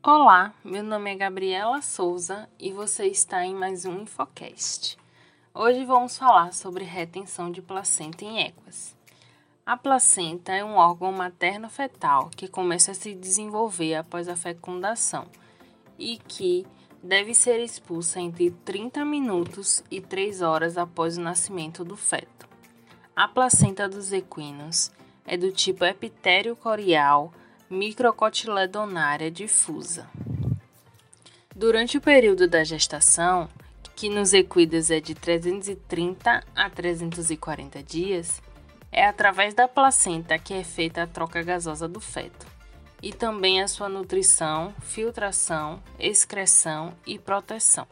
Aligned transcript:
Olá, 0.00 0.54
meu 0.64 0.84
nome 0.84 1.10
é 1.10 1.16
Gabriela 1.16 1.82
Souza 1.82 2.48
e 2.56 2.70
você 2.70 3.06
está 3.06 3.44
em 3.44 3.52
mais 3.52 3.84
um 3.84 4.02
Infocast. 4.02 4.96
Hoje 5.52 5.84
vamos 5.84 6.16
falar 6.16 6.54
sobre 6.54 6.84
retenção 6.84 7.50
de 7.50 7.60
placenta 7.60 8.24
em 8.24 8.40
éguas. 8.40 8.96
A 9.66 9.76
placenta 9.76 10.52
é 10.52 10.64
um 10.64 10.76
órgão 10.76 11.10
materno-fetal 11.10 12.30
que 12.36 12.46
começa 12.46 12.92
a 12.92 12.94
se 12.94 13.12
desenvolver 13.12 13.96
após 13.96 14.28
a 14.28 14.36
fecundação 14.36 15.26
e 15.98 16.16
que 16.16 16.64
deve 17.02 17.34
ser 17.34 17.58
expulsa 17.58 18.20
entre 18.20 18.52
30 18.52 19.04
minutos 19.04 19.82
e 19.90 20.00
3 20.00 20.42
horas 20.42 20.78
após 20.78 21.18
o 21.18 21.22
nascimento 21.22 21.84
do 21.84 21.96
feto. 21.96 22.48
A 23.16 23.26
placenta 23.26 23.88
dos 23.88 24.12
equinos 24.12 24.92
é 25.26 25.36
do 25.36 25.50
tipo 25.50 25.84
epitério 25.84 26.54
corial 26.54 27.32
microcotiledonária 27.70 29.30
difusa. 29.30 30.08
Durante 31.54 31.98
o 31.98 32.00
período 32.00 32.48
da 32.48 32.64
gestação, 32.64 33.48
que 33.94 34.08
nos 34.08 34.32
equinos 34.32 34.90
é 34.90 35.00
de 35.00 35.14
330 35.14 36.44
a 36.54 36.70
340 36.70 37.82
dias, 37.82 38.40
é 38.90 39.04
através 39.04 39.54
da 39.54 39.68
placenta 39.68 40.38
que 40.38 40.54
é 40.54 40.64
feita 40.64 41.02
a 41.02 41.06
troca 41.06 41.42
gasosa 41.42 41.86
do 41.86 42.00
feto, 42.00 42.46
e 43.02 43.12
também 43.12 43.60
a 43.60 43.68
sua 43.68 43.88
nutrição, 43.88 44.74
filtração, 44.80 45.82
excreção 45.98 46.94
e 47.06 47.18
proteção. 47.18 47.86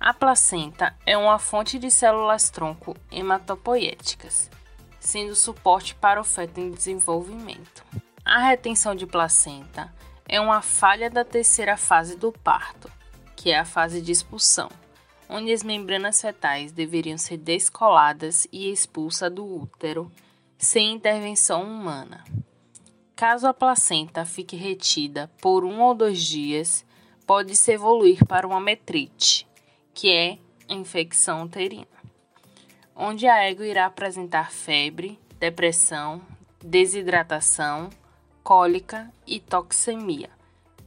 A 0.00 0.14
placenta 0.14 0.96
é 1.04 1.16
uma 1.16 1.38
fonte 1.38 1.78
de 1.78 1.90
células-tronco 1.90 2.96
hematopoéticas, 3.12 4.50
sendo 4.98 5.36
suporte 5.36 5.94
para 5.94 6.20
o 6.20 6.24
feto 6.24 6.58
em 6.58 6.70
desenvolvimento. 6.70 7.84
A 8.30 8.38
retenção 8.38 8.94
de 8.94 9.08
placenta 9.08 9.92
é 10.28 10.40
uma 10.40 10.62
falha 10.62 11.10
da 11.10 11.24
terceira 11.24 11.76
fase 11.76 12.16
do 12.16 12.30
parto, 12.30 12.88
que 13.34 13.50
é 13.50 13.58
a 13.58 13.64
fase 13.64 14.00
de 14.00 14.12
expulsão, 14.12 14.68
onde 15.28 15.52
as 15.52 15.64
membranas 15.64 16.20
fetais 16.20 16.70
deveriam 16.70 17.18
ser 17.18 17.38
descoladas 17.38 18.46
e 18.52 18.70
expulsas 18.70 19.32
do 19.32 19.44
útero 19.44 20.12
sem 20.56 20.92
intervenção 20.92 21.64
humana. 21.64 22.22
Caso 23.16 23.48
a 23.48 23.52
placenta 23.52 24.24
fique 24.24 24.54
retida 24.54 25.28
por 25.42 25.64
um 25.64 25.80
ou 25.80 25.92
dois 25.92 26.22
dias, 26.22 26.86
pode-se 27.26 27.72
evoluir 27.72 28.24
para 28.26 28.46
uma 28.46 28.60
metrite, 28.60 29.44
que 29.92 30.08
é 30.08 30.38
infecção 30.68 31.42
uterina, 31.42 31.88
onde 32.94 33.26
a 33.26 33.42
égua 33.42 33.66
irá 33.66 33.86
apresentar 33.86 34.52
febre, 34.52 35.18
depressão, 35.40 36.22
desidratação, 36.64 37.90
cólica 38.42 39.10
e 39.26 39.40
toxemia, 39.40 40.30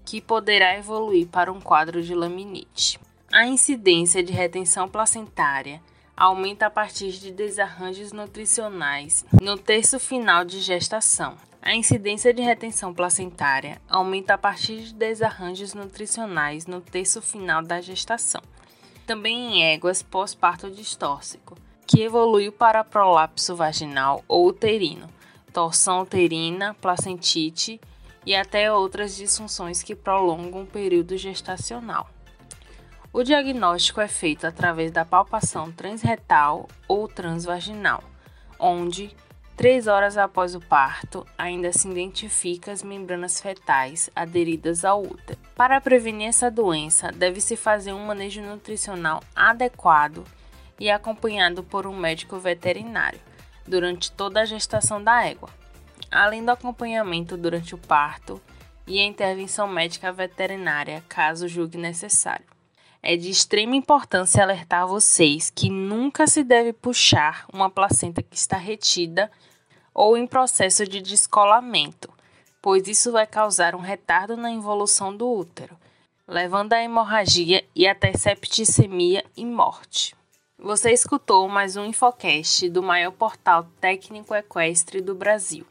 que 0.05 0.21
poderá 0.21 0.77
evoluir 0.77 1.27
para 1.27 1.51
um 1.51 1.61
quadro 1.61 2.01
de 2.01 2.13
laminite. 2.13 2.99
A 3.31 3.45
incidência 3.45 4.21
de 4.21 4.31
retenção 4.31 4.87
placentária 4.87 5.81
aumenta 6.15 6.67
a 6.67 6.69
partir 6.69 7.11
de 7.13 7.31
desarranjos 7.31 8.11
nutricionais 8.11 9.25
no 9.41 9.57
terço 9.57 9.99
final 9.99 10.45
de 10.45 10.59
gestação. 10.59 11.35
A 11.61 11.73
incidência 11.73 12.33
de 12.33 12.41
retenção 12.41 12.93
placentária 12.93 13.81
aumenta 13.89 14.33
a 14.33 14.37
partir 14.37 14.81
de 14.81 14.93
desarranjos 14.93 15.73
nutricionais 15.73 16.67
no 16.67 16.81
terço 16.81 17.21
final 17.21 17.63
da 17.63 17.79
gestação. 17.81 18.41
Também 19.07 19.33
em 19.33 19.63
éguas 19.63 20.03
pós-parto 20.03 20.69
distóxico, 20.69 21.57
que 21.87 22.01
evoluiu 22.01 22.51
para 22.51 22.83
prolapso 22.83 23.55
vaginal 23.55 24.23
ou 24.27 24.47
uterino, 24.47 25.07
torção 25.53 26.01
uterina, 26.01 26.73
placentite 26.81 27.79
e 28.25 28.35
até 28.35 28.73
outras 28.73 29.15
disfunções 29.15 29.83
que 29.83 29.95
prolongam 29.95 30.63
o 30.63 30.67
período 30.67 31.15
gestacional. 31.15 32.09
O 33.11 33.21
diagnóstico 33.21 34.01
é 34.01 34.07
feito 34.07 34.47
através 34.47 34.91
da 34.91 35.05
palpação 35.05 35.71
transretal 35.71 36.67
ou 36.87 37.07
transvaginal, 37.07 38.03
onde, 38.57 39.15
três 39.55 39.85
horas 39.85 40.17
após 40.17 40.55
o 40.55 40.59
parto, 40.59 41.23
ainda 41.37 41.71
se 41.71 41.87
identifica 41.87 42.71
as 42.71 42.81
membranas 42.81 43.39
fetais 43.39 44.09
aderidas 44.15 44.83
ao 44.83 45.03
útero. 45.03 45.37
Para 45.55 45.79
prevenir 45.79 46.29
essa 46.29 46.49
doença, 46.49 47.11
deve-se 47.11 47.55
fazer 47.55 47.93
um 47.93 48.03
manejo 48.03 48.41
nutricional 48.41 49.21
adequado 49.35 50.23
e 50.79 50.89
acompanhado 50.89 51.63
por 51.63 51.85
um 51.85 51.95
médico 51.95 52.39
veterinário 52.39 53.19
durante 53.67 54.11
toda 54.11 54.41
a 54.41 54.45
gestação 54.45 55.03
da 55.03 55.23
égua, 55.23 55.49
além 56.11 56.43
do 56.43 56.51
acompanhamento 56.51 57.37
durante 57.37 57.73
o 57.73 57.77
parto 57.77 58.41
e 58.85 58.99
a 58.99 59.05
intervenção 59.05 59.67
médica 59.67 60.11
veterinária, 60.11 61.03
caso 61.07 61.47
julgue 61.47 61.77
necessário. 61.77 62.45
É 63.01 63.17
de 63.17 63.29
extrema 63.29 63.75
importância 63.75 64.41
alertar 64.41 64.87
vocês 64.87 65.49
que 65.49 65.69
nunca 65.69 66.25
se 66.25 66.43
deve 66.43 66.71
puxar 66.71 67.45
uma 67.51 67.69
placenta 67.69 68.21
que 68.21 68.35
está 68.35 68.57
retida 68.57 69.29
ou 69.93 70.17
em 70.17 70.25
processo 70.25 70.87
de 70.87 71.01
descolamento, 71.01 72.09
pois 72.61 72.87
isso 72.87 73.11
vai 73.11 73.27
causar 73.27 73.75
um 73.75 73.79
retardo 73.79 74.37
na 74.37 74.49
involução 74.49 75.15
do 75.15 75.29
útero, 75.29 75.77
levando 76.25 76.73
à 76.73 76.81
hemorragia 76.81 77.63
e 77.75 77.85
até 77.85 78.13
septicemia 78.13 79.23
e 79.35 79.45
morte. 79.45 80.15
Você 80.63 80.91
escutou 80.91 81.47
mais 81.49 81.75
um 81.75 81.87
Infocast 81.87 82.69
do 82.69 82.81
maior 82.81 83.11
portal 83.11 83.67
técnico 83.81 84.33
equestre 84.33 85.01
do 85.01 85.13
Brasil. 85.13 85.67